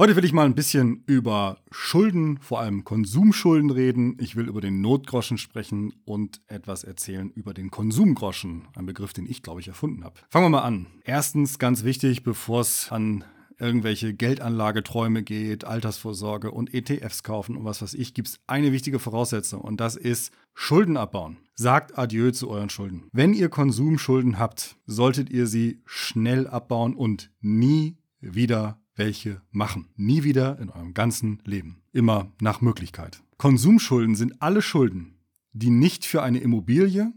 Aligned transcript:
Heute 0.00 0.16
will 0.16 0.24
ich 0.24 0.32
mal 0.32 0.46
ein 0.46 0.54
bisschen 0.54 1.04
über 1.04 1.58
Schulden, 1.70 2.38
vor 2.38 2.60
allem 2.60 2.84
Konsumschulden 2.84 3.68
reden. 3.68 4.16
Ich 4.18 4.34
will 4.34 4.48
über 4.48 4.62
den 4.62 4.80
Notgroschen 4.80 5.36
sprechen 5.36 5.92
und 6.06 6.40
etwas 6.46 6.84
erzählen 6.84 7.28
über 7.28 7.52
den 7.52 7.70
Konsumgroschen, 7.70 8.66
ein 8.74 8.86
Begriff, 8.86 9.12
den 9.12 9.26
ich, 9.26 9.42
glaube 9.42 9.60
ich, 9.60 9.68
erfunden 9.68 10.02
habe. 10.02 10.18
Fangen 10.30 10.46
wir 10.46 10.48
mal 10.48 10.62
an. 10.62 10.86
Erstens, 11.04 11.58
ganz 11.58 11.84
wichtig, 11.84 12.22
bevor 12.22 12.62
es 12.62 12.90
an 12.90 13.24
irgendwelche 13.58 14.14
Geldanlageträume 14.14 15.22
geht, 15.22 15.66
Altersvorsorge 15.66 16.50
und 16.50 16.72
ETFs 16.72 17.22
kaufen 17.22 17.54
und 17.54 17.66
was 17.66 17.82
weiß 17.82 17.92
ich, 17.92 18.14
gibt 18.14 18.28
es 18.28 18.40
eine 18.46 18.72
wichtige 18.72 19.00
Voraussetzung 19.00 19.60
und 19.60 19.82
das 19.82 19.96
ist 19.96 20.32
Schulden 20.54 20.96
abbauen. 20.96 21.36
Sagt 21.56 21.98
Adieu 21.98 22.30
zu 22.30 22.48
euren 22.48 22.70
Schulden. 22.70 23.10
Wenn 23.12 23.34
ihr 23.34 23.50
Konsumschulden 23.50 24.38
habt, 24.38 24.78
solltet 24.86 25.28
ihr 25.28 25.46
sie 25.46 25.82
schnell 25.84 26.46
abbauen 26.46 26.94
und 26.94 27.30
nie 27.42 27.98
wieder 28.22 28.80
welche 29.00 29.40
machen. 29.50 29.88
Nie 29.96 30.22
wieder 30.22 30.58
in 30.60 30.68
eurem 30.68 30.94
ganzen 30.94 31.40
Leben. 31.44 31.82
Immer 31.92 32.30
nach 32.40 32.60
Möglichkeit. 32.60 33.22
Konsumschulden 33.38 34.14
sind 34.14 34.42
alle 34.42 34.60
Schulden, 34.60 35.18
die 35.52 35.70
nicht 35.70 36.04
für 36.04 36.22
eine 36.22 36.38
Immobilie, 36.38 37.12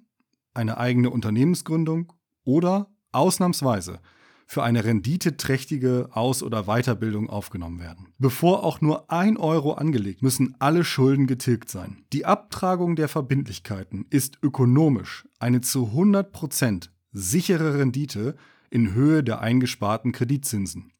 eine 0.54 0.78
eigene 0.78 1.10
Unternehmensgründung 1.10 2.14
oder 2.46 2.90
ausnahmsweise 3.12 4.00
für 4.48 4.64
eine 4.64 4.86
renditeträchtige 4.86 6.10
Aus- 6.12 6.42
oder 6.42 6.64
Weiterbildung 6.64 7.30
aufgenommen 7.30 7.80
werden. 7.80 8.14
Bevor 8.18 8.64
auch 8.64 8.80
nur 8.80 9.12
ein 9.12 9.36
Euro 9.36 9.74
angelegt, 9.74 10.22
müssen 10.22 10.56
alle 10.60 10.86
Schulden 10.86 11.28
getilgt 11.28 11.70
sein. 11.70 12.06
Die 12.14 12.26
Abtragung 12.26 12.96
der 12.96 13.10
Verbindlichkeiten 13.10 14.06
ist 14.10 14.38
ökonomisch 14.42 15.28
eine 15.40 15.60
zu 15.62 15.88
100% 15.94 16.90
sichere 17.12 17.78
Rendite 17.78 18.36
in 18.70 18.94
Höhe 18.94 19.24
der 19.24 19.42
eingesparten 19.42 20.14
Kreditzinsen. 20.14 20.94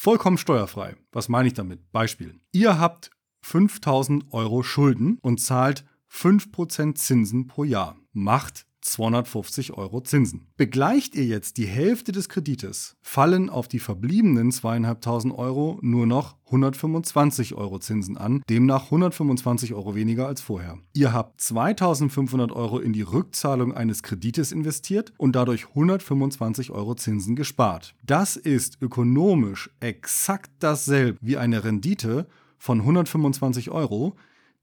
Vollkommen 0.00 0.38
steuerfrei. 0.38 0.94
Was 1.10 1.28
meine 1.28 1.48
ich 1.48 1.54
damit? 1.54 1.90
Beispiel. 1.90 2.38
Ihr 2.52 2.78
habt 2.78 3.10
5000 3.42 4.32
Euro 4.32 4.62
Schulden 4.62 5.18
und 5.22 5.40
zahlt 5.40 5.84
5% 6.08 6.94
Zinsen 6.94 7.48
pro 7.48 7.64
Jahr. 7.64 7.96
Macht 8.12 8.67
250 8.80 9.74
Euro 9.74 10.00
Zinsen. 10.00 10.46
Begleicht 10.56 11.14
ihr 11.14 11.24
jetzt 11.24 11.56
die 11.56 11.66
Hälfte 11.66 12.12
des 12.12 12.28
Kredites, 12.28 12.96
fallen 13.02 13.50
auf 13.50 13.68
die 13.68 13.78
verbliebenen 13.78 14.50
2.500 14.50 15.34
Euro 15.34 15.78
nur 15.82 16.06
noch 16.06 16.36
125 16.46 17.54
Euro 17.54 17.78
Zinsen 17.78 18.16
an, 18.16 18.42
demnach 18.48 18.84
125 18.84 19.74
Euro 19.74 19.94
weniger 19.94 20.26
als 20.26 20.40
vorher. 20.40 20.78
Ihr 20.94 21.12
habt 21.12 21.40
2.500 21.40 22.52
Euro 22.52 22.78
in 22.78 22.92
die 22.92 23.02
Rückzahlung 23.02 23.74
eines 23.74 24.02
Kredites 24.02 24.52
investiert 24.52 25.12
und 25.18 25.36
dadurch 25.36 25.68
125 25.68 26.70
Euro 26.70 26.94
Zinsen 26.94 27.36
gespart. 27.36 27.94
Das 28.02 28.36
ist 28.36 28.80
ökonomisch 28.80 29.70
exakt 29.80 30.50
dasselbe 30.60 31.18
wie 31.20 31.36
eine 31.36 31.64
Rendite 31.64 32.26
von 32.58 32.80
125 32.80 33.70
Euro, 33.70 34.16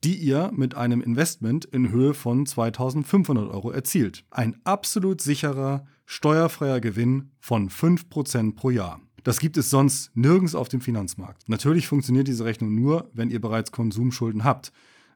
die 0.05 0.15
ihr 0.15 0.51
mit 0.55 0.75
einem 0.75 1.01
Investment 1.01 1.65
in 1.65 1.91
Höhe 1.91 2.13
von 2.13 2.45
2500 2.45 3.49
Euro 3.49 3.71
erzielt. 3.71 4.23
Ein 4.29 4.55
absolut 4.63 5.19
sicherer, 5.19 5.87
steuerfreier 6.05 6.79
Gewinn 6.79 7.31
von 7.39 7.69
5% 7.71 8.53
pro 8.53 8.69
Jahr. 8.69 9.01
Das 9.23 9.39
gibt 9.39 9.57
es 9.57 9.71
sonst 9.71 10.15
nirgends 10.15 10.53
auf 10.53 10.69
dem 10.69 10.79
Finanzmarkt. 10.79 11.49
Natürlich 11.49 11.87
funktioniert 11.87 12.27
diese 12.27 12.45
Rechnung 12.45 12.75
nur, 12.75 13.09
wenn 13.13 13.31
ihr 13.31 13.41
bereits 13.41 13.71
Konsumschulden 13.71 14.43
habt, 14.43 14.71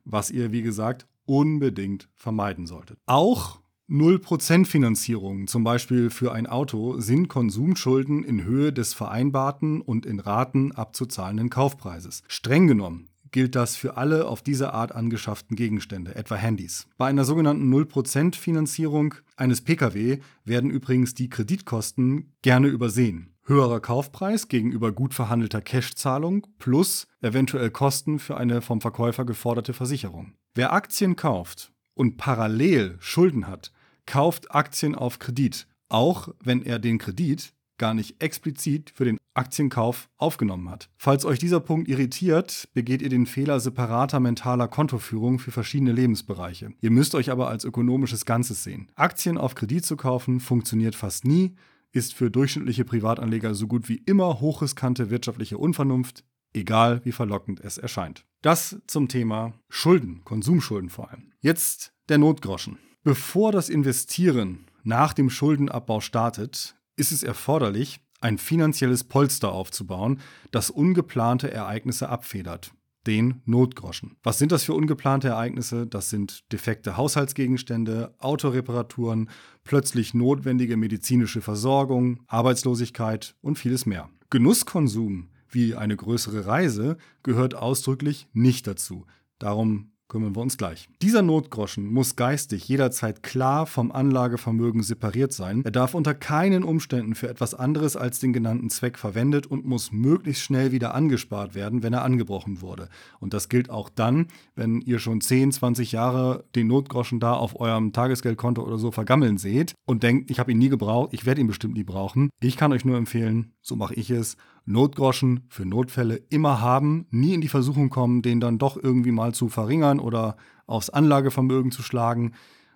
was 0.05 0.31
ihr, 0.31 0.51
wie 0.51 0.63
gesagt, 0.63 1.05
unbedingt 1.25 2.09
vermeiden 2.15 2.65
solltet. 2.65 2.97
Auch 3.05 3.59
0% 3.87 4.65
Finanzierungen, 4.65 5.45
zum 5.45 5.63
Beispiel 5.63 6.09
für 6.09 6.31
ein 6.31 6.47
Auto, 6.47 6.99
sind 6.99 7.27
Konsumschulden 7.27 8.23
in 8.23 8.43
Höhe 8.43 8.73
des 8.73 8.95
vereinbarten 8.95 9.81
und 9.81 10.07
in 10.07 10.19
Raten 10.19 10.71
abzuzahlenden 10.71 11.51
Kaufpreises. 11.51 12.23
Streng 12.27 12.65
genommen 12.65 13.09
gilt 13.31 13.55
das 13.55 13.75
für 13.75 13.97
alle 13.97 14.27
auf 14.27 14.41
diese 14.41 14.73
Art 14.73 14.93
angeschafften 14.93 15.55
Gegenstände, 15.55 16.15
etwa 16.15 16.35
Handys. 16.35 16.87
Bei 16.97 17.07
einer 17.07 17.25
sogenannten 17.25 17.73
0% 17.73 18.35
Finanzierung 18.35 19.15
eines 19.35 19.61
Pkw 19.61 20.19
werden 20.45 20.69
übrigens 20.69 21.13
die 21.13 21.29
Kreditkosten 21.29 22.33
gerne 22.41 22.67
übersehen. 22.67 23.35
Höherer 23.43 23.79
Kaufpreis 23.79 24.47
gegenüber 24.47 24.91
gut 24.91 25.13
verhandelter 25.13 25.61
Cashzahlung 25.61 26.45
plus 26.59 27.07
eventuell 27.21 27.71
Kosten 27.71 28.19
für 28.19 28.37
eine 28.37 28.61
vom 28.61 28.79
Verkäufer 28.79 29.25
geforderte 29.25 29.73
Versicherung. 29.73 30.33
Wer 30.53 30.71
Aktien 30.71 31.15
kauft 31.15 31.71
und 31.95 32.17
parallel 32.17 32.97
Schulden 32.99 33.47
hat, 33.47 33.71
kauft 34.05 34.53
Aktien 34.53 34.93
auf 34.95 35.19
Kredit, 35.19 35.67
auch 35.87 36.29
wenn 36.43 36.61
er 36.61 36.79
den 36.79 36.99
Kredit 36.99 37.53
gar 37.79 37.95
nicht 37.95 38.21
explizit 38.21 38.91
für 38.93 39.05
den 39.05 39.17
Aktienkauf 39.33 40.09
aufgenommen 40.17 40.69
hat. 40.69 40.89
Falls 40.97 41.25
euch 41.25 41.39
dieser 41.39 41.59
Punkt 41.61 41.87
irritiert, 41.87 42.69
begeht 42.73 43.01
ihr 43.01 43.09
den 43.09 43.25
Fehler 43.25 43.59
separater 43.59 44.19
mentaler 44.19 44.67
Kontoführung 44.67 45.39
für 45.39 45.51
verschiedene 45.51 45.93
Lebensbereiche. 45.93 46.73
Ihr 46.81 46.91
müsst 46.91 47.15
euch 47.15 47.31
aber 47.31 47.49
als 47.49 47.63
ökonomisches 47.63 48.25
Ganzes 48.25 48.63
sehen. 48.63 48.91
Aktien 48.95 49.37
auf 49.37 49.55
Kredit 49.55 49.85
zu 49.85 49.95
kaufen 49.95 50.39
funktioniert 50.39 50.95
fast 50.95 51.25
nie, 51.25 51.55
ist 51.91 52.13
für 52.13 52.29
durchschnittliche 52.29 52.85
Privatanleger 52.85 53.55
so 53.55 53.67
gut 53.67 53.89
wie 53.89 54.03
immer 54.05 54.41
hochriskante 54.41 55.09
wirtschaftliche 55.09 55.57
Unvernunft, 55.57 56.23
egal 56.53 57.01
wie 57.03 57.11
verlockend 57.11 57.61
es 57.61 57.77
erscheint. 57.77 58.25
Das 58.41 58.79
zum 58.87 59.07
Thema 59.07 59.53
Schulden, 59.69 60.23
Konsumschulden 60.23 60.89
vor 60.89 61.11
allem. 61.11 61.31
Jetzt 61.39 61.93
der 62.09 62.17
Notgroschen. 62.17 62.77
Bevor 63.03 63.51
das 63.51 63.69
Investieren 63.69 64.65
nach 64.83 65.13
dem 65.13 65.29
Schuldenabbau 65.29 66.01
startet, 66.01 66.75
ist 66.99 67.11
es 67.11 67.23
erforderlich, 67.23 67.99
ein 68.21 68.37
finanzielles 68.37 69.03
Polster 69.05 69.51
aufzubauen, 69.51 70.19
das 70.51 70.69
ungeplante 70.69 71.51
Ereignisse 71.51 72.09
abfedert. 72.09 72.73
Den 73.07 73.41
Notgroschen. 73.45 74.17
Was 74.23 74.37
sind 74.39 74.51
das 74.51 74.65
für 74.65 74.73
ungeplante 74.73 75.29
Ereignisse? 75.29 75.87
Das 75.87 76.09
sind 76.09 76.51
defekte 76.51 76.97
Haushaltsgegenstände, 76.97 78.13
Autoreparaturen, 78.19 79.29
plötzlich 79.63 80.13
notwendige 80.13 80.75
medizinische 80.75 81.39
Versorgung, 81.41 82.19
Arbeitslosigkeit 82.27 83.35
und 83.41 83.57
vieles 83.57 83.85
mehr. 83.85 84.09
Genusskonsum, 84.29 85.29
wie 85.47 85.75
eine 85.75 85.95
größere 85.95 86.45
Reise, 86.45 86.97
gehört 87.23 87.55
ausdrücklich 87.55 88.27
nicht 88.33 88.67
dazu. 88.67 89.05
Darum 89.39 89.93
kümmern 90.09 90.35
wir 90.35 90.41
uns 90.41 90.57
gleich. 90.57 90.89
Dieser 91.01 91.21
Notgroschen 91.21 91.85
muss 91.85 92.15
geistig 92.15 92.67
jederzeit 92.67 93.23
klar 93.23 93.65
vom 93.65 93.91
Anlagevermögen 93.91 94.83
separiert 94.83 95.31
sein. 95.31 95.61
Er 95.63 95.71
darf 95.71 95.93
unter 95.93 96.13
keinen 96.13 96.63
Umständen 96.63 97.15
für 97.15 97.29
etwas 97.29 97.53
anderes 97.53 97.95
als 97.95 98.19
den 98.19 98.33
genannten 98.33 98.69
Zweck 98.69 98.97
verwendet 98.97 99.47
und 99.47 99.65
muss 99.65 99.91
möglichst 99.91 100.43
schnell 100.43 100.71
wieder 100.71 100.95
angespart 100.95 101.55
werden, 101.55 101.83
wenn 101.83 101.93
er 101.93 102.03
angebrochen 102.03 102.61
wurde. 102.61 102.89
Und 103.19 103.33
das 103.33 103.47
gilt 103.49 103.69
auch 103.69 103.89
dann, 103.89 104.27
wenn 104.55 104.81
ihr 104.81 104.99
schon 104.99 105.21
10, 105.21 105.51
20 105.51 105.91
Jahre 105.91 106.43
den 106.55 106.67
Notgroschen 106.67 107.19
da 107.19 107.33
auf 107.33 107.59
eurem 107.59 107.93
Tagesgeldkonto 107.93 108.63
oder 108.63 108.79
so 108.79 108.91
vergammeln 108.91 109.37
seht 109.37 109.75
und 109.85 110.01
denkt, 110.01 110.31
ich 110.31 110.39
habe 110.39 110.51
ihn 110.51 110.57
nie 110.57 110.69
gebraucht, 110.69 111.09
ich 111.13 111.27
werde 111.27 111.39
ihn 111.39 111.47
bestimmt 111.47 111.75
nie 111.75 111.83
brauchen. 111.83 112.29
Ich 112.41 112.57
kann 112.57 112.73
euch 112.73 112.83
nur 112.83 112.97
empfehlen, 112.97 113.53
so 113.61 113.75
mache 113.75 113.93
ich 113.93 114.09
es, 114.09 114.37
Notgroschen 114.69 115.47
für 115.49 115.65
Notfälle 115.65 116.21
immer 116.29 116.61
haben, 116.61 117.07
nie 117.09 117.33
in 117.33 117.41
die 117.41 117.47
Versuchung 117.47 117.89
kommen, 117.89 118.21
den 118.21 118.39
dann 118.39 118.59
doch 118.59 118.77
irgendwie 118.77 119.11
mal 119.11 119.33
zu 119.33 119.49
verringern 119.49 119.99
oder 119.99 120.37
aufs 120.67 120.91
Anlagevermögen 120.91 121.71
zu 121.71 121.81
schlagen. 121.81 122.33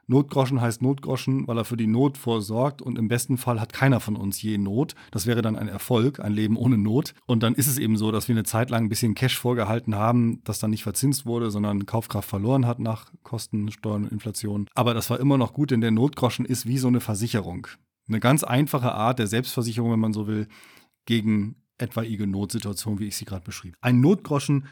Notgroschen 0.07 0.59
heißt 0.59 0.81
Notgroschen, 0.81 1.47
weil 1.47 1.57
er 1.57 1.65
für 1.65 1.77
die 1.77 1.87
Not 1.87 2.17
vorsorgt 2.17 2.81
und 2.81 2.97
im 2.97 3.07
besten 3.07 3.37
Fall 3.37 3.61
hat 3.61 3.73
keiner 3.73 3.99
von 3.99 4.15
uns 4.15 4.41
je 4.41 4.57
Not. 4.57 4.95
Das 5.11 5.27
wäre 5.27 5.43
dann 5.43 5.55
ein 5.55 5.67
Erfolg, 5.67 6.19
ein 6.19 6.33
Leben 6.33 6.57
ohne 6.57 6.79
Not. 6.79 7.13
Und 7.27 7.43
dann 7.43 7.53
ist 7.53 7.67
es 7.67 7.77
eben 7.77 7.95
so, 7.95 8.11
dass 8.11 8.27
wir 8.27 8.33
eine 8.33 8.43
Zeit 8.43 8.71
lang 8.71 8.85
ein 8.85 8.89
bisschen 8.89 9.13
Cash 9.13 9.37
vorgehalten 9.37 9.93
haben, 9.93 10.41
das 10.43 10.57
dann 10.57 10.71
nicht 10.71 10.83
verzinst 10.83 11.27
wurde, 11.27 11.51
sondern 11.51 11.85
Kaufkraft 11.85 12.27
verloren 12.27 12.65
hat 12.65 12.79
nach 12.79 13.11
Kosten, 13.21 13.71
Steuern 13.71 14.05
und 14.05 14.11
Inflation. 14.11 14.67
Aber 14.73 14.95
das 14.95 15.11
war 15.11 15.19
immer 15.19 15.37
noch 15.37 15.53
gut, 15.53 15.69
denn 15.69 15.81
der 15.81 15.91
Notgroschen 15.91 16.45
ist 16.45 16.65
wie 16.65 16.79
so 16.79 16.87
eine 16.87 17.01
Versicherung. 17.01 17.67
Eine 18.07 18.19
ganz 18.19 18.43
einfache 18.43 18.93
Art 18.93 19.19
der 19.19 19.27
Selbstversicherung, 19.27 19.91
wenn 19.91 19.99
man 19.99 20.13
so 20.13 20.27
will, 20.27 20.47
gegen 21.05 21.62
etwaige 21.77 22.27
Notsituation, 22.27 22.99
wie 22.99 23.07
ich 23.07 23.17
sie 23.17 23.25
gerade 23.25 23.45
beschrieb. 23.45 23.75
Ein 23.81 24.01
Notgroschen 24.01 24.67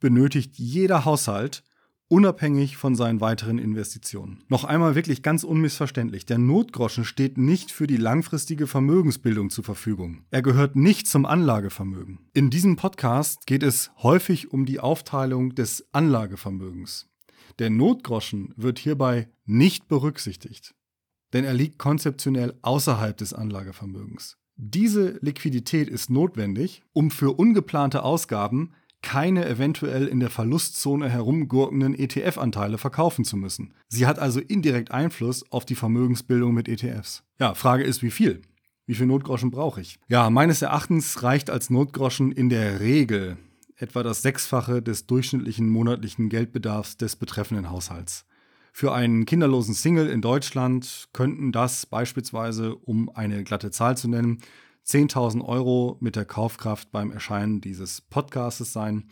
benötigt 0.00 0.56
jeder 0.56 1.04
Haushalt, 1.04 1.64
unabhängig 2.08 2.76
von 2.76 2.94
seinen 2.94 3.20
weiteren 3.20 3.58
Investitionen. 3.58 4.44
Noch 4.48 4.64
einmal 4.64 4.94
wirklich 4.94 5.22
ganz 5.22 5.44
unmissverständlich, 5.44 6.26
der 6.26 6.38
Notgroschen 6.38 7.04
steht 7.04 7.38
nicht 7.38 7.72
für 7.72 7.86
die 7.86 7.96
langfristige 7.96 8.66
Vermögensbildung 8.66 9.50
zur 9.50 9.64
Verfügung. 9.64 10.24
Er 10.30 10.42
gehört 10.42 10.76
nicht 10.76 11.06
zum 11.08 11.26
Anlagevermögen. 11.26 12.18
In 12.34 12.50
diesem 12.50 12.76
Podcast 12.76 13.46
geht 13.46 13.62
es 13.62 13.90
häufig 14.02 14.52
um 14.52 14.66
die 14.66 14.80
Aufteilung 14.80 15.54
des 15.54 15.88
Anlagevermögens. 15.92 17.08
Der 17.58 17.70
Notgroschen 17.70 18.52
wird 18.56 18.78
hierbei 18.78 19.28
nicht 19.44 19.88
berücksichtigt, 19.88 20.74
denn 21.32 21.44
er 21.44 21.54
liegt 21.54 21.78
konzeptionell 21.78 22.58
außerhalb 22.62 23.16
des 23.16 23.32
Anlagevermögens. 23.32 24.36
Diese 24.56 25.18
Liquidität 25.20 25.88
ist 25.88 26.10
notwendig, 26.10 26.82
um 26.92 27.10
für 27.10 27.32
ungeplante 27.32 28.02
Ausgaben 28.02 28.72
keine 29.02 29.46
eventuell 29.46 30.06
in 30.06 30.20
der 30.20 30.30
Verlustzone 30.30 31.10
herumgurkenden 31.10 31.94
ETF-Anteile 31.94 32.78
verkaufen 32.78 33.24
zu 33.24 33.36
müssen. 33.36 33.74
Sie 33.88 34.06
hat 34.06 34.18
also 34.18 34.40
indirekt 34.40 34.92
Einfluss 34.92 35.44
auf 35.52 35.66
die 35.66 35.74
Vermögensbildung 35.74 36.54
mit 36.54 36.68
ETFs. 36.68 37.22
Ja, 37.38 37.54
Frage 37.54 37.84
ist, 37.84 38.02
wie 38.02 38.10
viel? 38.10 38.42
Wie 38.86 38.94
viel 38.94 39.06
Notgroschen 39.06 39.50
brauche 39.50 39.80
ich? 39.80 39.98
Ja, 40.08 40.30
meines 40.30 40.62
Erachtens 40.62 41.22
reicht 41.22 41.50
als 41.50 41.68
Notgroschen 41.68 42.32
in 42.32 42.48
der 42.48 42.80
Regel 42.80 43.36
etwa 43.76 44.02
das 44.02 44.22
Sechsfache 44.22 44.82
des 44.82 45.06
durchschnittlichen 45.06 45.68
monatlichen 45.68 46.28
Geldbedarfs 46.28 46.96
des 46.96 47.16
betreffenden 47.16 47.70
Haushalts. 47.70 48.24
Für 48.76 48.92
einen 48.92 49.24
kinderlosen 49.24 49.72
Single 49.72 50.08
in 50.08 50.20
Deutschland 50.20 51.08
könnten 51.12 51.52
das 51.52 51.86
beispielsweise, 51.86 52.74
um 52.74 53.08
eine 53.08 53.44
glatte 53.44 53.70
Zahl 53.70 53.96
zu 53.96 54.08
nennen, 54.08 54.40
10.000 54.84 55.44
Euro 55.44 55.96
mit 56.00 56.16
der 56.16 56.24
Kaufkraft 56.24 56.90
beim 56.90 57.12
Erscheinen 57.12 57.60
dieses 57.60 58.00
Podcastes 58.00 58.72
sein. 58.72 59.04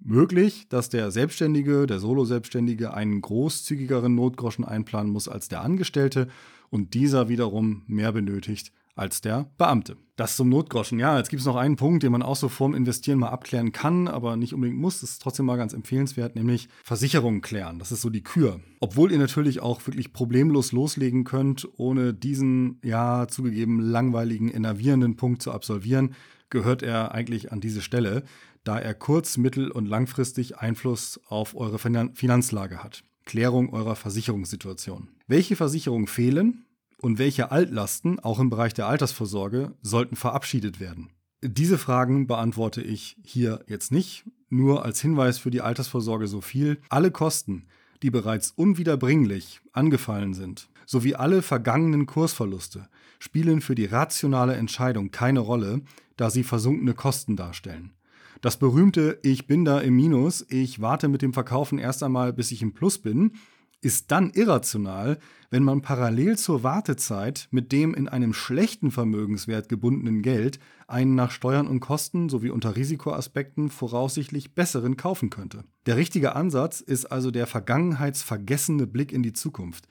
Möglich, 0.00 0.68
dass 0.68 0.90
der 0.90 1.10
Selbstständige, 1.10 1.86
der 1.86 1.98
Solo-Selbstständige 1.98 2.92
einen 2.92 3.22
großzügigeren 3.22 4.14
Notgroschen 4.14 4.66
einplanen 4.66 5.10
muss 5.10 5.28
als 5.28 5.48
der 5.48 5.62
Angestellte 5.62 6.28
und 6.68 6.92
dieser 6.92 7.30
wiederum 7.30 7.84
mehr 7.86 8.12
benötigt 8.12 8.70
als 8.94 9.20
der 9.20 9.50
Beamte. 9.56 9.96
Das 10.16 10.36
zum 10.36 10.50
Notgroschen. 10.50 10.98
Ja, 10.98 11.16
jetzt 11.16 11.30
gibt 11.30 11.40
es 11.40 11.46
noch 11.46 11.56
einen 11.56 11.76
Punkt, 11.76 12.02
den 12.02 12.12
man 12.12 12.22
auch 12.22 12.36
so 12.36 12.48
vorm 12.48 12.74
Investieren 12.74 13.18
mal 13.18 13.30
abklären 13.30 13.72
kann, 13.72 14.06
aber 14.06 14.36
nicht 14.36 14.52
unbedingt 14.52 14.78
muss. 14.78 15.00
Das 15.00 15.12
ist 15.12 15.22
trotzdem 15.22 15.46
mal 15.46 15.56
ganz 15.56 15.72
empfehlenswert, 15.72 16.36
nämlich 16.36 16.68
Versicherungen 16.84 17.40
klären. 17.40 17.78
Das 17.78 17.90
ist 17.92 18.02
so 18.02 18.10
die 18.10 18.22
Kür. 18.22 18.60
Obwohl 18.80 19.12
ihr 19.12 19.18
natürlich 19.18 19.60
auch 19.60 19.86
wirklich 19.86 20.12
problemlos 20.12 20.72
loslegen 20.72 21.24
könnt, 21.24 21.66
ohne 21.78 22.12
diesen, 22.12 22.78
ja, 22.84 23.28
zugegeben 23.28 23.80
langweiligen, 23.80 24.50
enervierenden 24.50 25.16
Punkt 25.16 25.40
zu 25.40 25.52
absolvieren, 25.52 26.14
gehört 26.50 26.82
er 26.82 27.12
eigentlich 27.12 27.52
an 27.52 27.60
diese 27.60 27.80
Stelle, 27.80 28.24
da 28.64 28.78
er 28.78 28.92
kurz-, 28.92 29.38
mittel- 29.38 29.70
und 29.70 29.86
langfristig 29.86 30.58
Einfluss 30.58 31.18
auf 31.28 31.56
eure 31.56 31.78
Finanzlage 31.78 32.82
hat. 32.82 33.04
Klärung 33.24 33.72
eurer 33.72 33.96
Versicherungssituation. 33.96 35.08
Welche 35.26 35.56
Versicherungen 35.56 36.08
fehlen 36.08 36.64
und 37.00 37.18
welche 37.18 37.50
Altlasten, 37.50 38.18
auch 38.20 38.38
im 38.38 38.50
Bereich 38.50 38.74
der 38.74 38.86
Altersvorsorge, 38.86 39.72
sollten 39.82 40.16
verabschiedet 40.16 40.80
werden? 40.80 41.10
Diese 41.42 41.78
Fragen 41.78 42.26
beantworte 42.26 42.82
ich 42.82 43.16
hier 43.24 43.64
jetzt 43.66 43.92
nicht, 43.92 44.24
nur 44.50 44.84
als 44.84 45.00
Hinweis 45.00 45.38
für 45.38 45.50
die 45.50 45.62
Altersvorsorge 45.62 46.26
so 46.26 46.40
viel. 46.40 46.80
Alle 46.88 47.10
Kosten, 47.10 47.66
die 48.02 48.10
bereits 48.10 48.50
unwiederbringlich 48.50 49.60
angefallen 49.72 50.34
sind, 50.34 50.68
sowie 50.86 51.14
alle 51.14 51.42
vergangenen 51.42 52.06
Kursverluste 52.06 52.88
spielen 53.18 53.60
für 53.60 53.74
die 53.74 53.84
rationale 53.84 54.54
Entscheidung 54.54 55.10
keine 55.10 55.40
Rolle, 55.40 55.82
da 56.16 56.30
sie 56.30 56.42
versunkene 56.42 56.94
Kosten 56.94 57.36
darstellen. 57.36 57.92
Das 58.40 58.58
berühmte 58.58 59.18
Ich 59.22 59.46
bin 59.46 59.64
da 59.64 59.80
im 59.80 59.94
Minus, 59.94 60.44
ich 60.48 60.80
warte 60.80 61.08
mit 61.08 61.22
dem 61.22 61.34
Verkaufen 61.34 61.78
erst 61.78 62.02
einmal, 62.02 62.32
bis 62.32 62.50
ich 62.50 62.62
im 62.62 62.72
Plus 62.72 62.98
bin, 62.98 63.32
ist 63.80 64.10
dann 64.10 64.30
irrational, 64.30 65.18
wenn 65.50 65.62
man 65.62 65.82
parallel 65.82 66.36
zur 66.38 66.62
Wartezeit 66.62 67.48
mit 67.50 67.72
dem 67.72 67.94
in 67.94 68.08
einem 68.08 68.32
schlechten 68.32 68.90
Vermögenswert 68.90 69.68
gebundenen 69.68 70.22
Geld 70.22 70.58
einen 70.86 71.14
nach 71.14 71.30
Steuern 71.30 71.66
und 71.66 71.80
Kosten 71.80 72.28
sowie 72.28 72.50
unter 72.50 72.76
Risikoaspekten 72.76 73.70
voraussichtlich 73.70 74.54
besseren 74.54 74.96
kaufen 74.96 75.30
könnte. 75.30 75.64
Der 75.86 75.96
richtige 75.96 76.36
Ansatz 76.36 76.80
ist 76.80 77.06
also 77.06 77.30
der 77.30 77.46
vergangenheitsvergessene 77.46 78.86
Blick 78.86 79.12
in 79.12 79.22
die 79.22 79.32
Zukunft. 79.32 79.88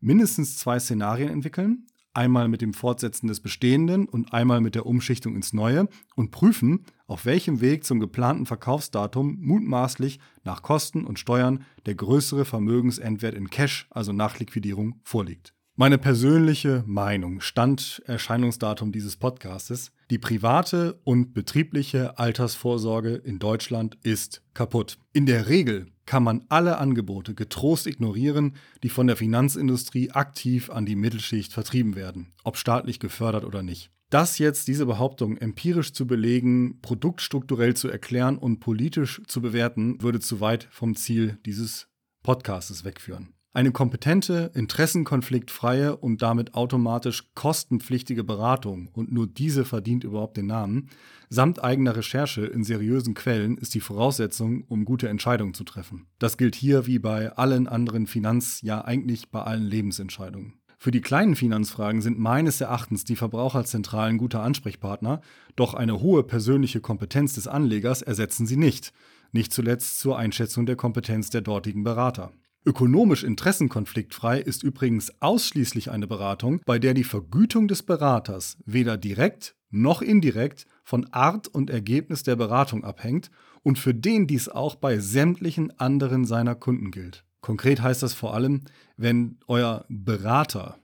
Mindestens 0.00 0.58
zwei 0.58 0.78
Szenarien 0.78 1.28
entwickeln, 1.28 1.86
einmal 2.14 2.48
mit 2.48 2.60
dem 2.60 2.74
Fortsetzen 2.74 3.26
des 3.26 3.40
Bestehenden 3.40 4.08
und 4.08 4.32
einmal 4.32 4.60
mit 4.60 4.74
der 4.74 4.86
Umschichtung 4.86 5.34
ins 5.34 5.52
Neue 5.52 5.88
und 6.14 6.30
prüfen, 6.30 6.84
auf 7.06 7.24
welchem 7.24 7.60
Weg 7.60 7.84
zum 7.84 8.00
geplanten 8.00 8.46
Verkaufsdatum 8.46 9.38
mutmaßlich 9.40 10.18
nach 10.44 10.62
Kosten 10.62 11.04
und 11.04 11.18
Steuern 11.18 11.64
der 11.86 11.94
größere 11.94 12.44
Vermögensendwert 12.44 13.34
in 13.34 13.50
Cash, 13.50 13.86
also 13.90 14.12
nach 14.12 14.38
Liquidierung, 14.38 15.00
vorliegt. 15.04 15.54
Meine 15.74 15.96
persönliche 15.96 16.84
Meinung, 16.86 17.40
Stand 17.40 18.02
Erscheinungsdatum 18.04 18.92
dieses 18.92 19.16
Podcastes, 19.16 19.90
die 20.10 20.18
private 20.18 21.00
und 21.04 21.32
betriebliche 21.32 22.18
Altersvorsorge 22.18 23.14
in 23.14 23.38
Deutschland 23.38 23.96
ist 24.02 24.42
kaputt. 24.52 24.98
In 25.14 25.24
der 25.24 25.48
Regel 25.48 25.86
kann 26.12 26.24
man 26.24 26.44
alle 26.50 26.76
Angebote 26.76 27.34
getrost 27.34 27.86
ignorieren, 27.86 28.56
die 28.82 28.90
von 28.90 29.06
der 29.06 29.16
Finanzindustrie 29.16 30.10
aktiv 30.10 30.68
an 30.68 30.84
die 30.84 30.94
Mittelschicht 30.94 31.54
vertrieben 31.54 31.96
werden, 31.96 32.34
ob 32.44 32.58
staatlich 32.58 33.00
gefördert 33.00 33.46
oder 33.46 33.62
nicht. 33.62 33.90
Das 34.10 34.38
jetzt, 34.38 34.68
diese 34.68 34.84
Behauptung 34.84 35.38
empirisch 35.38 35.94
zu 35.94 36.06
belegen, 36.06 36.82
produktstrukturell 36.82 37.72
zu 37.72 37.88
erklären 37.88 38.36
und 38.36 38.60
politisch 38.60 39.22
zu 39.26 39.40
bewerten, 39.40 40.02
würde 40.02 40.20
zu 40.20 40.42
weit 40.42 40.68
vom 40.70 40.96
Ziel 40.96 41.38
dieses 41.46 41.88
Podcastes 42.22 42.84
wegführen. 42.84 43.32
Eine 43.54 43.70
kompetente, 43.70 44.50
interessenkonfliktfreie 44.54 45.94
und 45.94 46.22
damit 46.22 46.54
automatisch 46.54 47.34
kostenpflichtige 47.34 48.24
Beratung, 48.24 48.88
und 48.94 49.12
nur 49.12 49.26
diese 49.26 49.66
verdient 49.66 50.04
überhaupt 50.04 50.38
den 50.38 50.46
Namen, 50.46 50.88
samt 51.28 51.62
eigener 51.62 51.94
Recherche 51.94 52.46
in 52.46 52.64
seriösen 52.64 53.12
Quellen 53.12 53.58
ist 53.58 53.74
die 53.74 53.80
Voraussetzung, 53.80 54.64
um 54.68 54.86
gute 54.86 55.10
Entscheidungen 55.10 55.52
zu 55.52 55.64
treffen. 55.64 56.06
Das 56.18 56.38
gilt 56.38 56.54
hier 56.54 56.86
wie 56.86 56.98
bei 56.98 57.30
allen 57.32 57.68
anderen 57.68 58.06
Finanz-, 58.06 58.62
ja 58.62 58.86
eigentlich 58.86 59.30
bei 59.30 59.42
allen 59.42 59.64
Lebensentscheidungen. 59.64 60.54
Für 60.78 60.90
die 60.90 61.02
kleinen 61.02 61.36
Finanzfragen 61.36 62.00
sind 62.00 62.18
meines 62.18 62.58
Erachtens 62.58 63.04
die 63.04 63.16
Verbraucherzentralen 63.16 64.16
guter 64.16 64.42
Ansprechpartner, 64.42 65.20
doch 65.56 65.74
eine 65.74 66.00
hohe 66.00 66.22
persönliche 66.22 66.80
Kompetenz 66.80 67.34
des 67.34 67.48
Anlegers 67.48 68.00
ersetzen 68.00 68.46
sie 68.46 68.56
nicht, 68.56 68.94
nicht 69.30 69.52
zuletzt 69.52 70.00
zur 70.00 70.16
Einschätzung 70.16 70.64
der 70.64 70.76
Kompetenz 70.76 71.28
der 71.28 71.42
dortigen 71.42 71.84
Berater. 71.84 72.32
Ökonomisch 72.64 73.24
interessenkonfliktfrei 73.24 74.38
ist 74.40 74.62
übrigens 74.62 75.12
ausschließlich 75.20 75.90
eine 75.90 76.06
Beratung, 76.06 76.60
bei 76.64 76.78
der 76.78 76.94
die 76.94 77.02
Vergütung 77.02 77.66
des 77.66 77.82
Beraters 77.82 78.56
weder 78.64 78.96
direkt 78.96 79.56
noch 79.70 80.00
indirekt 80.00 80.66
von 80.84 81.06
Art 81.12 81.48
und 81.48 81.70
Ergebnis 81.70 82.22
der 82.22 82.36
Beratung 82.36 82.84
abhängt 82.84 83.32
und 83.64 83.80
für 83.80 83.94
den 83.94 84.28
dies 84.28 84.48
auch 84.48 84.76
bei 84.76 84.98
sämtlichen 85.00 85.76
anderen 85.80 86.24
seiner 86.24 86.54
Kunden 86.54 86.92
gilt. 86.92 87.24
Konkret 87.40 87.82
heißt 87.82 88.04
das 88.04 88.14
vor 88.14 88.32
allem, 88.32 88.60
wenn 88.96 89.38
euer 89.48 89.84
Berater 89.88 90.78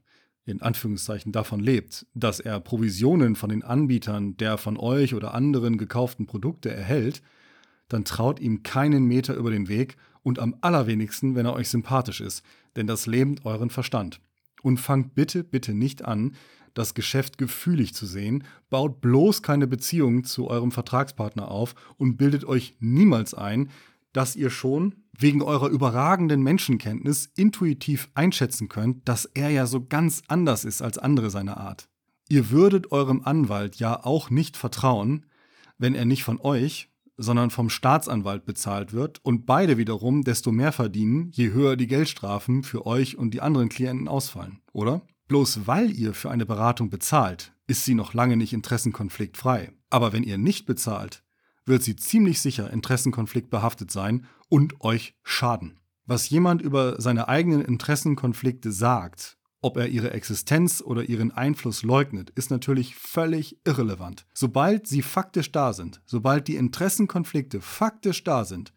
in 0.46 0.62
Anführungszeichen 0.62 1.30
davon 1.30 1.60
lebt, 1.60 2.06
dass 2.14 2.40
er 2.40 2.58
Provisionen 2.58 3.36
von 3.36 3.50
den 3.50 3.62
Anbietern 3.62 4.36
der 4.36 4.58
von 4.58 4.78
euch 4.78 5.14
oder 5.14 5.32
anderen 5.32 5.78
gekauften 5.78 6.26
Produkte 6.26 6.70
erhält, 6.70 7.22
dann 7.88 8.04
traut 8.04 8.40
ihm 8.40 8.64
keinen 8.64 9.04
Meter 9.04 9.34
über 9.34 9.50
den 9.50 9.68
Weg 9.68 9.96
und 10.28 10.38
am 10.38 10.54
allerwenigsten, 10.60 11.34
wenn 11.34 11.46
er 11.46 11.54
euch 11.54 11.70
sympathisch 11.70 12.20
ist, 12.20 12.44
denn 12.76 12.86
das 12.86 13.06
lähmt 13.06 13.46
euren 13.46 13.70
Verstand. 13.70 14.20
Und 14.62 14.78
fangt 14.78 15.14
bitte, 15.14 15.42
bitte 15.42 15.72
nicht 15.72 16.04
an, 16.04 16.34
das 16.74 16.92
Geschäft 16.92 17.38
gefühlig 17.38 17.94
zu 17.94 18.04
sehen, 18.04 18.44
baut 18.68 19.00
bloß 19.00 19.42
keine 19.42 19.66
Beziehung 19.66 20.24
zu 20.24 20.48
eurem 20.48 20.70
Vertragspartner 20.70 21.50
auf 21.50 21.74
und 21.96 22.18
bildet 22.18 22.44
euch 22.44 22.76
niemals 22.78 23.32
ein, 23.32 23.70
dass 24.12 24.36
ihr 24.36 24.50
schon 24.50 24.96
wegen 25.16 25.40
eurer 25.40 25.68
überragenden 25.68 26.42
Menschenkenntnis 26.42 27.30
intuitiv 27.34 28.10
einschätzen 28.12 28.68
könnt, 28.68 29.08
dass 29.08 29.24
er 29.24 29.48
ja 29.48 29.64
so 29.64 29.86
ganz 29.86 30.22
anders 30.28 30.66
ist 30.66 30.82
als 30.82 30.98
andere 30.98 31.30
seiner 31.30 31.56
Art. 31.56 31.88
Ihr 32.28 32.50
würdet 32.50 32.92
eurem 32.92 33.22
Anwalt 33.24 33.76
ja 33.76 34.04
auch 34.04 34.28
nicht 34.28 34.58
vertrauen, 34.58 35.24
wenn 35.78 35.94
er 35.94 36.04
nicht 36.04 36.22
von 36.22 36.38
euch, 36.38 36.87
sondern 37.18 37.50
vom 37.50 37.68
Staatsanwalt 37.68 38.46
bezahlt 38.46 38.92
wird 38.92 39.18
und 39.24 39.44
beide 39.44 39.76
wiederum 39.76 40.22
desto 40.22 40.52
mehr 40.52 40.72
verdienen, 40.72 41.30
je 41.32 41.50
höher 41.50 41.76
die 41.76 41.88
Geldstrafen 41.88 42.62
für 42.62 42.86
euch 42.86 43.18
und 43.18 43.34
die 43.34 43.40
anderen 43.40 43.68
Klienten 43.68 44.08
ausfallen, 44.08 44.60
oder? 44.72 45.02
Bloß 45.26 45.66
weil 45.66 45.90
ihr 45.90 46.14
für 46.14 46.30
eine 46.30 46.46
Beratung 46.46 46.88
bezahlt, 46.88 47.52
ist 47.66 47.84
sie 47.84 47.94
noch 47.94 48.14
lange 48.14 48.36
nicht 48.36 48.54
interessenkonfliktfrei. 48.54 49.72
Aber 49.90 50.12
wenn 50.12 50.22
ihr 50.22 50.38
nicht 50.38 50.64
bezahlt, 50.64 51.22
wird 51.66 51.82
sie 51.82 51.96
ziemlich 51.96 52.40
sicher 52.40 52.70
interessenkonfliktbehaftet 52.72 53.90
sein 53.90 54.26
und 54.48 54.80
euch 54.80 55.14
schaden. 55.22 55.80
Was 56.06 56.30
jemand 56.30 56.62
über 56.62 57.00
seine 57.00 57.28
eigenen 57.28 57.60
Interessenkonflikte 57.60 58.72
sagt, 58.72 59.37
ob 59.60 59.76
er 59.76 59.88
ihre 59.88 60.12
Existenz 60.12 60.80
oder 60.80 61.08
ihren 61.08 61.32
Einfluss 61.32 61.82
leugnet, 61.82 62.30
ist 62.30 62.50
natürlich 62.50 62.94
völlig 62.94 63.58
irrelevant. 63.64 64.24
Sobald 64.32 64.86
sie 64.86 65.02
faktisch 65.02 65.50
da 65.50 65.72
sind, 65.72 66.00
sobald 66.06 66.46
die 66.46 66.56
Interessenkonflikte 66.56 67.60
faktisch 67.60 68.22
da 68.22 68.44
sind, 68.44 68.72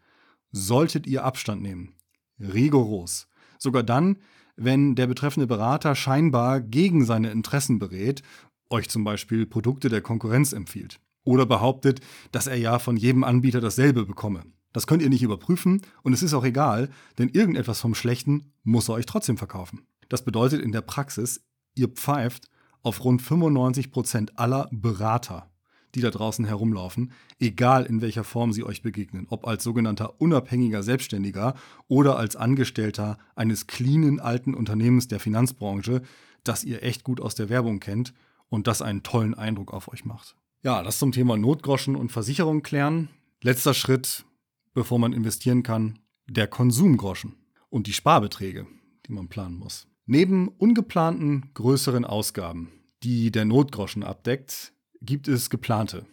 solltet 0.50 1.06
ihr 1.06 1.24
Abstand 1.24 1.62
nehmen. 1.62 1.94
Rigoros. 2.40 3.28
Sogar 3.58 3.84
dann, 3.84 4.18
wenn 4.56 4.96
der 4.96 5.06
betreffende 5.06 5.46
Berater 5.46 5.94
scheinbar 5.94 6.60
gegen 6.60 7.04
seine 7.04 7.30
Interessen 7.30 7.78
berät, 7.78 8.22
euch 8.68 8.88
zum 8.88 9.04
Beispiel 9.04 9.46
Produkte 9.46 9.88
der 9.88 10.00
Konkurrenz 10.00 10.52
empfiehlt. 10.52 11.00
Oder 11.24 11.46
behauptet, 11.46 12.00
dass 12.32 12.48
er 12.48 12.56
ja 12.56 12.80
von 12.80 12.96
jedem 12.96 13.22
Anbieter 13.22 13.60
dasselbe 13.60 14.04
bekomme. 14.04 14.44
Das 14.72 14.86
könnt 14.86 15.02
ihr 15.02 15.10
nicht 15.10 15.22
überprüfen 15.22 15.82
und 16.02 16.12
es 16.12 16.22
ist 16.22 16.34
auch 16.34 16.44
egal, 16.44 16.90
denn 17.18 17.28
irgendetwas 17.28 17.80
vom 17.80 17.94
Schlechten 17.94 18.52
muss 18.64 18.88
er 18.88 18.94
euch 18.94 19.06
trotzdem 19.06 19.36
verkaufen. 19.36 19.86
Das 20.12 20.26
bedeutet 20.26 20.60
in 20.60 20.72
der 20.72 20.82
Praxis, 20.82 21.42
ihr 21.74 21.88
pfeift 21.88 22.50
auf 22.82 23.02
rund 23.02 23.22
95 23.22 23.90
Prozent 23.90 24.38
aller 24.38 24.68
Berater, 24.70 25.50
die 25.94 26.02
da 26.02 26.10
draußen 26.10 26.44
herumlaufen, 26.44 27.12
egal 27.40 27.86
in 27.86 28.02
welcher 28.02 28.22
Form 28.22 28.52
sie 28.52 28.62
euch 28.62 28.82
begegnen, 28.82 29.26
ob 29.30 29.46
als 29.46 29.64
sogenannter 29.64 30.20
unabhängiger 30.20 30.82
Selbstständiger 30.82 31.54
oder 31.88 32.18
als 32.18 32.36
Angestellter 32.36 33.16
eines 33.36 33.66
cleanen 33.66 34.20
alten 34.20 34.52
Unternehmens 34.52 35.08
der 35.08 35.18
Finanzbranche, 35.18 36.02
das 36.44 36.62
ihr 36.62 36.82
echt 36.82 37.04
gut 37.04 37.18
aus 37.18 37.34
der 37.34 37.48
Werbung 37.48 37.80
kennt 37.80 38.12
und 38.50 38.66
das 38.66 38.82
einen 38.82 39.02
tollen 39.02 39.32
Eindruck 39.32 39.72
auf 39.72 39.88
euch 39.88 40.04
macht. 40.04 40.36
Ja, 40.62 40.82
das 40.82 40.98
zum 40.98 41.12
Thema 41.12 41.38
Notgroschen 41.38 41.96
und 41.96 42.12
Versicherung 42.12 42.62
klären. 42.62 43.08
Letzter 43.40 43.72
Schritt, 43.72 44.26
bevor 44.74 44.98
man 44.98 45.14
investieren 45.14 45.62
kann, 45.62 46.00
der 46.26 46.48
Konsumgroschen 46.48 47.34
und 47.70 47.86
die 47.86 47.94
Sparbeträge, 47.94 48.66
die 49.06 49.12
man 49.12 49.28
planen 49.28 49.56
muss. 49.56 49.88
Neben 50.06 50.48
ungeplanten 50.48 51.50
größeren 51.54 52.04
Ausgaben, 52.04 52.72
die 53.04 53.30
der 53.30 53.44
Notgroschen 53.44 54.02
abdeckt, 54.02 54.72
gibt 55.00 55.28
es 55.28 55.48
geplante, 55.48 56.06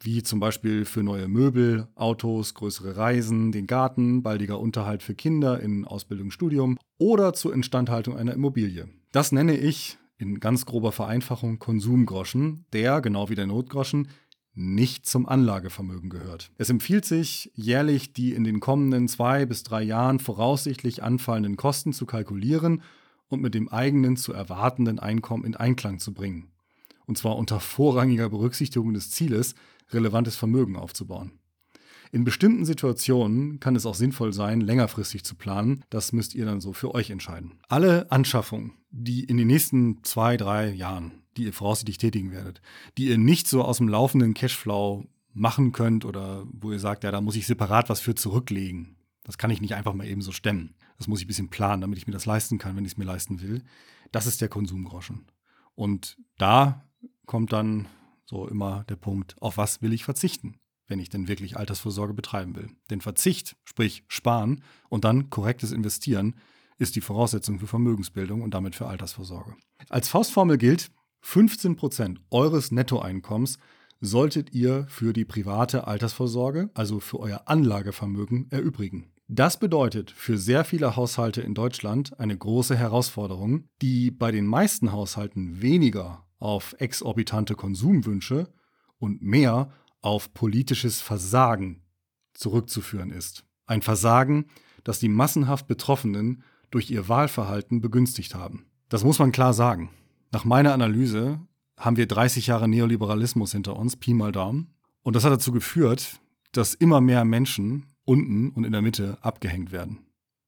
wie 0.00 0.24
zum 0.24 0.40
Beispiel 0.40 0.84
für 0.84 1.04
neue 1.04 1.28
Möbel, 1.28 1.86
Autos, 1.94 2.54
größere 2.54 2.96
Reisen, 2.96 3.52
den 3.52 3.68
Garten, 3.68 4.24
baldiger 4.24 4.58
Unterhalt 4.58 5.04
für 5.04 5.14
Kinder 5.14 5.60
in 5.60 5.84
Ausbildung, 5.84 6.32
Studium 6.32 6.78
oder 6.98 7.32
zur 7.32 7.54
Instandhaltung 7.54 8.16
einer 8.16 8.34
Immobilie. 8.34 8.88
Das 9.12 9.30
nenne 9.30 9.56
ich 9.56 9.98
in 10.18 10.40
ganz 10.40 10.66
grober 10.66 10.90
Vereinfachung 10.90 11.60
Konsumgroschen, 11.60 12.66
der, 12.72 13.00
genau 13.00 13.28
wie 13.28 13.36
der 13.36 13.46
Notgroschen, 13.46 14.08
nicht 14.52 15.06
zum 15.06 15.28
Anlagevermögen 15.28 16.10
gehört. 16.10 16.50
Es 16.58 16.70
empfiehlt 16.70 17.04
sich, 17.04 17.52
jährlich 17.54 18.12
die 18.12 18.32
in 18.32 18.42
den 18.42 18.58
kommenden 18.58 19.06
zwei 19.06 19.46
bis 19.46 19.62
drei 19.62 19.84
Jahren 19.84 20.18
voraussichtlich 20.18 21.04
anfallenden 21.04 21.56
Kosten 21.56 21.92
zu 21.92 22.04
kalkulieren 22.04 22.82
und 23.28 23.40
mit 23.42 23.54
dem 23.54 23.68
eigenen 23.68 24.16
zu 24.16 24.32
erwartenden 24.32 24.98
Einkommen 24.98 25.44
in 25.44 25.56
Einklang 25.56 25.98
zu 25.98 26.12
bringen. 26.12 26.50
Und 27.06 27.16
zwar 27.16 27.36
unter 27.36 27.60
vorrangiger 27.60 28.28
Berücksichtigung 28.28 28.92
des 28.94 29.10
Zieles, 29.10 29.54
relevantes 29.90 30.36
Vermögen 30.36 30.76
aufzubauen. 30.76 31.32
In 32.10 32.24
bestimmten 32.24 32.64
Situationen 32.64 33.60
kann 33.60 33.76
es 33.76 33.84
auch 33.84 33.94
sinnvoll 33.94 34.32
sein, 34.32 34.60
längerfristig 34.60 35.24
zu 35.24 35.34
planen. 35.34 35.84
Das 35.90 36.12
müsst 36.12 36.34
ihr 36.34 36.46
dann 36.46 36.60
so 36.60 36.72
für 36.72 36.94
euch 36.94 37.10
entscheiden. 37.10 37.60
Alle 37.68 38.10
Anschaffungen, 38.10 38.72
die 38.90 39.24
in 39.24 39.36
den 39.36 39.46
nächsten 39.46 40.02
zwei, 40.04 40.38
drei 40.38 40.70
Jahren, 40.70 41.22
die 41.36 41.44
ihr 41.44 41.52
voraussichtlich 41.52 41.98
tätigen 41.98 42.32
werdet, 42.32 42.62
die 42.96 43.08
ihr 43.08 43.18
nicht 43.18 43.46
so 43.46 43.62
aus 43.62 43.78
dem 43.78 43.88
laufenden 43.88 44.32
Cashflow 44.32 45.04
machen 45.34 45.72
könnt 45.72 46.04
oder 46.04 46.46
wo 46.50 46.72
ihr 46.72 46.80
sagt, 46.80 47.04
ja, 47.04 47.10
da 47.10 47.20
muss 47.20 47.36
ich 47.36 47.46
separat 47.46 47.90
was 47.90 48.00
für 48.00 48.14
zurücklegen. 48.14 48.96
Das 49.24 49.36
kann 49.36 49.50
ich 49.50 49.60
nicht 49.60 49.74
einfach 49.74 49.92
mal 49.92 50.06
eben 50.06 50.22
so 50.22 50.32
stemmen. 50.32 50.74
Das 50.98 51.08
muss 51.08 51.20
ich 51.20 51.24
ein 51.24 51.28
bisschen 51.28 51.48
planen, 51.48 51.80
damit 51.80 51.98
ich 51.98 52.06
mir 52.06 52.12
das 52.12 52.26
leisten 52.26 52.58
kann, 52.58 52.76
wenn 52.76 52.84
ich 52.84 52.92
es 52.92 52.98
mir 52.98 53.04
leisten 53.04 53.40
will. 53.40 53.62
Das 54.12 54.26
ist 54.26 54.40
der 54.40 54.48
Konsumgroschen. 54.48 55.26
Und 55.74 56.18
da 56.38 56.84
kommt 57.26 57.52
dann 57.52 57.86
so 58.24 58.46
immer 58.46 58.84
der 58.84 58.96
Punkt, 58.96 59.40
auf 59.40 59.56
was 59.56 59.80
will 59.80 59.92
ich 59.92 60.04
verzichten? 60.04 60.58
wenn 60.88 60.98
ich 60.98 61.10
denn 61.10 61.28
wirklich 61.28 61.56
Altersvorsorge 61.56 62.14
betreiben 62.14 62.56
will. 62.56 62.70
Denn 62.90 63.00
Verzicht, 63.00 63.56
sprich 63.64 64.04
Sparen 64.08 64.62
und 64.88 65.04
dann 65.04 65.30
korrektes 65.30 65.70
Investieren, 65.70 66.34
ist 66.78 66.96
die 66.96 67.00
Voraussetzung 67.00 67.60
für 67.60 67.66
Vermögensbildung 67.66 68.42
und 68.42 68.54
damit 68.54 68.74
für 68.74 68.86
Altersvorsorge. 68.86 69.54
Als 69.88 70.08
Faustformel 70.08 70.58
gilt, 70.58 70.90
15% 71.24 72.16
eures 72.30 72.70
Nettoeinkommens 72.70 73.58
solltet 74.00 74.52
ihr 74.54 74.86
für 74.88 75.12
die 75.12 75.24
private 75.24 75.86
Altersvorsorge, 75.86 76.70
also 76.74 77.00
für 77.00 77.18
euer 77.18 77.42
Anlagevermögen, 77.46 78.50
erübrigen. 78.50 79.12
Das 79.30 79.60
bedeutet 79.60 80.10
für 80.10 80.38
sehr 80.38 80.64
viele 80.64 80.96
Haushalte 80.96 81.42
in 81.42 81.52
Deutschland 81.52 82.18
eine 82.18 82.36
große 82.36 82.74
Herausforderung, 82.74 83.68
die 83.82 84.10
bei 84.10 84.32
den 84.32 84.46
meisten 84.46 84.90
Haushalten 84.90 85.60
weniger 85.60 86.24
auf 86.38 86.74
exorbitante 86.78 87.54
Konsumwünsche 87.54 88.48
und 88.98 89.20
mehr 89.20 89.70
auf 90.00 90.32
politisches 90.32 91.02
Versagen 91.02 91.82
zurückzuführen 92.32 93.10
ist. 93.10 93.44
Ein 93.66 93.82
Versagen, 93.82 94.46
das 94.82 94.98
die 94.98 95.10
massenhaft 95.10 95.66
Betroffenen 95.66 96.42
durch 96.70 96.90
ihr 96.90 97.10
Wahlverhalten 97.10 97.82
begünstigt 97.82 98.34
haben. 98.34 98.64
Das 98.88 99.04
muss 99.04 99.18
man 99.18 99.30
klar 99.30 99.52
sagen. 99.52 99.90
Nach 100.32 100.46
meiner 100.46 100.72
Analyse 100.72 101.38
haben 101.76 101.98
wir 101.98 102.06
30 102.06 102.46
Jahre 102.46 102.66
Neoliberalismus 102.66 103.52
hinter 103.52 103.76
uns, 103.76 103.96
Pi 103.96 104.14
mal 104.14 104.32
Daumen. 104.32 104.74
Und 105.02 105.16
das 105.16 105.24
hat 105.24 105.32
dazu 105.32 105.52
geführt, 105.52 106.18
dass 106.52 106.72
immer 106.72 107.02
mehr 107.02 107.26
Menschen 107.26 107.84
unten 108.08 108.50
und 108.50 108.64
in 108.64 108.72
der 108.72 108.82
Mitte 108.82 109.18
abgehängt 109.20 109.70
werden. 109.70 109.98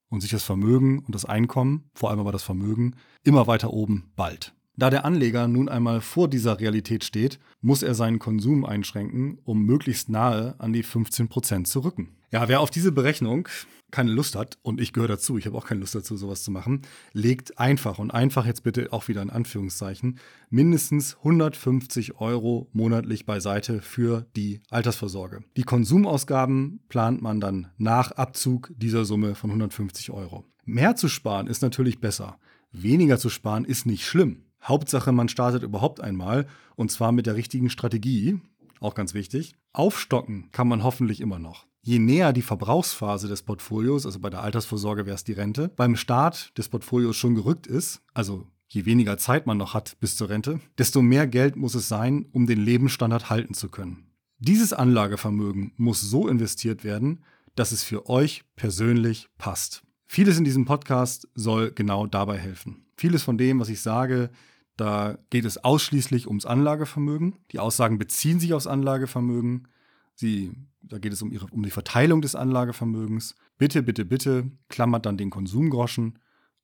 Und 0.09 0.23
sich 0.23 0.31
das 0.31 0.43
Vermögen 0.43 1.00
und 1.00 1.14
das 1.14 1.25
Einkommen, 1.25 1.90
vor 1.95 2.11
allem 2.11 2.19
aber 2.19 2.33
das 2.33 2.43
Vermögen, 2.43 2.97
immer 3.23 3.47
weiter 3.47 3.73
oben 3.73 4.11
bald. 4.17 4.55
Da 4.76 4.88
der 4.90 5.05
Anleger 5.05 5.47
nun 5.47 5.69
einmal 5.69 6.00
vor 6.00 6.26
dieser 6.26 6.59
Realität 6.59 7.05
steht, 7.05 7.38
muss 7.61 7.83
er 7.83 7.95
seinen 7.95 8.19
Konsum 8.19 8.64
einschränken, 8.64 9.38
um 9.45 9.62
möglichst 9.64 10.09
nahe 10.09 10.55
an 10.59 10.73
die 10.73 10.83
15% 10.83 11.64
zu 11.64 11.81
rücken. 11.81 12.17
Ja, 12.32 12.49
wer 12.49 12.60
auf 12.60 12.70
diese 12.70 12.92
Berechnung 12.92 13.49
keine 13.90 14.12
Lust 14.12 14.37
hat, 14.37 14.56
und 14.62 14.80
ich 14.80 14.92
gehöre 14.92 15.08
dazu, 15.08 15.37
ich 15.37 15.46
habe 15.46 15.58
auch 15.58 15.66
keine 15.66 15.80
Lust 15.80 15.96
dazu, 15.96 16.16
sowas 16.16 16.44
zu 16.44 16.52
machen, 16.52 16.82
legt 17.12 17.58
einfach, 17.58 17.99
und 17.99 18.12
einfach 18.12 18.46
jetzt 18.46 18.62
bitte 18.62 18.92
auch 18.92 19.08
wieder 19.08 19.20
in 19.20 19.30
Anführungszeichen, 19.30 20.20
mindestens 20.49 21.16
150 21.16 22.20
Euro 22.20 22.68
monatlich 22.72 23.26
beiseite 23.26 23.82
für 23.82 24.26
die 24.37 24.60
Altersvorsorge. 24.70 25.40
Die 25.56 25.64
Konsumausgaben 25.64 26.78
plant 26.88 27.20
man 27.20 27.40
dann 27.40 27.66
nach 27.78 28.12
Abzug 28.12 28.70
dieser 28.76 29.04
Summe 29.04 29.34
von 29.34 29.50
150 29.50 30.12
Euro. 30.12 30.44
Mehr 30.64 30.94
zu 30.94 31.08
sparen 31.08 31.49
ist 31.49 31.62
natürlich 31.62 32.00
besser. 32.00 32.38
Weniger 32.70 33.18
zu 33.18 33.28
sparen 33.28 33.64
ist 33.64 33.87
nicht 33.87 34.06
schlimm. 34.06 34.44
Hauptsache, 34.62 35.10
man 35.10 35.28
startet 35.28 35.64
überhaupt 35.64 36.00
einmal 36.00 36.46
und 36.76 36.92
zwar 36.92 37.10
mit 37.10 37.26
der 37.26 37.34
richtigen 37.34 37.70
Strategie. 37.70 38.38
Auch 38.78 38.94
ganz 38.94 39.14
wichtig. 39.14 39.56
Aufstocken 39.72 40.50
kann 40.52 40.68
man 40.68 40.84
hoffentlich 40.84 41.20
immer 41.20 41.40
noch. 41.40 41.66
Je 41.82 41.99
näher 41.99 42.32
die 42.32 42.42
Verbrauchsphase 42.42 43.26
des 43.26 43.42
Portfolios, 43.42 44.04
also 44.04 44.18
bei 44.18 44.28
der 44.28 44.42
Altersvorsorge 44.42 45.06
wäre 45.06 45.14
es 45.14 45.25
die 45.25 45.32
Rente, 45.32 45.68
beim 45.68 45.96
Start 45.96 46.56
des 46.58 46.68
Portfolios 46.68 47.16
schon 47.16 47.34
gerückt 47.34 47.66
ist, 47.66 48.02
also 48.12 48.46
je 48.68 48.84
weniger 48.84 49.16
Zeit 49.16 49.46
man 49.46 49.56
noch 49.56 49.72
hat 49.72 49.96
bis 49.99 50.16
zur 50.16 50.28
Rente, 50.28 50.60
desto 50.76 51.00
mehr 51.00 51.26
Geld 51.26 51.56
muss 51.56 51.75
es 51.75 51.88
sein, 51.88 52.26
um 52.32 52.46
den 52.46 52.60
Lebensstandard 52.60 53.30
halten 53.30 53.54
zu 53.54 53.68
können. 53.70 54.04
Dieses 54.38 54.72
Anlagevermögen 54.72 55.72
muss 55.76 56.00
so 56.00 56.28
investiert 56.28 56.84
werden, 56.84 57.25
dass 57.54 57.72
es 57.72 57.82
für 57.82 58.08
euch 58.08 58.44
persönlich 58.56 59.28
passt. 59.38 59.82
Vieles 60.06 60.38
in 60.38 60.44
diesem 60.44 60.64
Podcast 60.64 61.28
soll 61.34 61.72
genau 61.72 62.06
dabei 62.06 62.38
helfen. 62.38 62.84
Vieles 62.96 63.22
von 63.22 63.38
dem, 63.38 63.60
was 63.60 63.68
ich 63.68 63.80
sage, 63.80 64.30
da 64.76 65.18
geht 65.30 65.44
es 65.44 65.62
ausschließlich 65.62 66.26
ums 66.26 66.46
Anlagevermögen. 66.46 67.37
Die 67.52 67.58
Aussagen 67.58 67.99
beziehen 67.99 68.40
sich 68.40 68.54
aufs 68.54 68.66
Anlagevermögen. 68.66 69.68
Sie, 70.14 70.52
da 70.82 70.99
geht 70.99 71.12
es 71.12 71.22
um, 71.22 71.30
ihre, 71.30 71.46
um 71.50 71.62
die 71.62 71.70
Verteilung 71.70 72.22
des 72.22 72.34
Anlagevermögens. 72.34 73.34
Bitte, 73.58 73.82
bitte, 73.82 74.04
bitte 74.04 74.50
klammert 74.68 75.06
dann 75.06 75.16
den 75.16 75.30
Konsumgroschen 75.30 76.18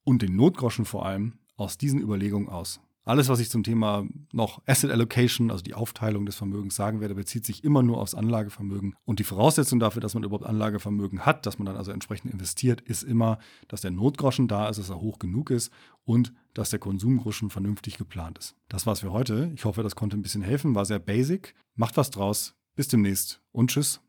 und 0.04 0.22
den 0.22 0.36
Notgroschen 0.36 0.84
vor 0.84 1.06
allem 1.06 1.38
aus 1.56 1.78
diesen 1.78 2.00
Überlegungen 2.00 2.48
aus. 2.48 2.80
Alles, 3.06 3.28
was 3.28 3.38
ich 3.38 3.50
zum 3.50 3.62
Thema 3.62 4.04
noch 4.32 4.60
Asset 4.66 4.90
Allocation, 4.90 5.52
also 5.52 5.62
die 5.62 5.74
Aufteilung 5.74 6.26
des 6.26 6.34
Vermögens 6.34 6.74
sagen 6.74 7.00
werde, 7.00 7.14
bezieht 7.14 7.46
sich 7.46 7.62
immer 7.62 7.84
nur 7.84 7.98
aufs 7.98 8.16
Anlagevermögen. 8.16 8.96
Und 9.04 9.20
die 9.20 9.24
Voraussetzung 9.24 9.78
dafür, 9.78 10.02
dass 10.02 10.14
man 10.14 10.24
überhaupt 10.24 10.44
Anlagevermögen 10.44 11.24
hat, 11.24 11.46
dass 11.46 11.60
man 11.60 11.66
dann 11.66 11.76
also 11.76 11.92
entsprechend 11.92 12.32
investiert, 12.32 12.80
ist 12.80 13.04
immer, 13.04 13.38
dass 13.68 13.80
der 13.80 13.92
Notgroschen 13.92 14.48
da 14.48 14.68
ist, 14.68 14.78
dass 14.78 14.90
er 14.90 15.00
hoch 15.00 15.20
genug 15.20 15.50
ist 15.50 15.70
und 16.04 16.32
dass 16.52 16.70
der 16.70 16.80
Konsumgroschen 16.80 17.48
vernünftig 17.48 17.96
geplant 17.96 18.38
ist. 18.38 18.56
Das 18.68 18.86
war's 18.86 19.00
für 19.00 19.12
heute. 19.12 19.52
Ich 19.54 19.64
hoffe, 19.64 19.84
das 19.84 19.94
konnte 19.94 20.16
ein 20.16 20.22
bisschen 20.22 20.42
helfen, 20.42 20.74
war 20.74 20.84
sehr 20.84 20.98
basic. 20.98 21.54
Macht 21.76 21.96
was 21.96 22.10
draus. 22.10 22.56
Bis 22.74 22.88
demnächst 22.88 23.40
und 23.52 23.70
tschüss. 23.70 24.00